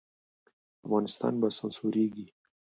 [0.85, 2.27] افغانستان به سمسوریږي